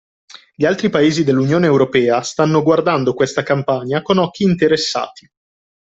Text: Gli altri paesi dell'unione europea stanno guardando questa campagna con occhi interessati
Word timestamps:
Gli 0.55 0.65
altri 0.65 0.89
paesi 0.89 1.23
dell'unione 1.23 1.67
europea 1.67 2.21
stanno 2.23 2.63
guardando 2.63 3.13
questa 3.13 3.43
campagna 3.43 4.01
con 4.01 4.17
occhi 4.17 4.41
interessati 4.43 5.29